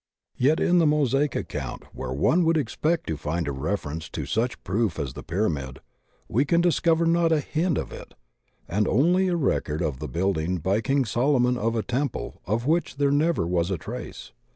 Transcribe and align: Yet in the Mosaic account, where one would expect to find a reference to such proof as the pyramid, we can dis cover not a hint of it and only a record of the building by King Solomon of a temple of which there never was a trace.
Yet 0.39 0.59
in 0.59 0.79
the 0.79 0.87
Mosaic 0.87 1.35
account, 1.35 1.83
where 1.93 2.11
one 2.11 2.43
would 2.43 2.57
expect 2.57 3.05
to 3.05 3.15
find 3.17 3.47
a 3.47 3.51
reference 3.51 4.09
to 4.09 4.25
such 4.25 4.63
proof 4.63 4.97
as 4.97 5.13
the 5.13 5.21
pyramid, 5.21 5.79
we 6.27 6.43
can 6.43 6.59
dis 6.59 6.79
cover 6.79 7.05
not 7.05 7.31
a 7.31 7.39
hint 7.39 7.77
of 7.77 7.91
it 7.91 8.15
and 8.67 8.87
only 8.87 9.27
a 9.27 9.35
record 9.35 9.83
of 9.83 9.99
the 9.99 10.07
building 10.09 10.57
by 10.57 10.81
King 10.81 11.05
Solomon 11.05 11.55
of 11.55 11.75
a 11.75 11.83
temple 11.83 12.41
of 12.47 12.65
which 12.65 12.95
there 12.97 13.11
never 13.11 13.45
was 13.45 13.69
a 13.69 13.77
trace. 13.77 14.31